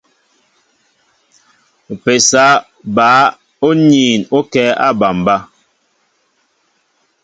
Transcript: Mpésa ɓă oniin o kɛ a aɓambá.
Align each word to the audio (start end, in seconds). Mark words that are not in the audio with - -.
Mpésa 1.93 2.43
ɓă 2.95 3.09
oniin 3.67 4.21
o 4.35 4.39
kɛ 4.51 4.63
a 4.73 4.75
aɓambá. 4.87 5.35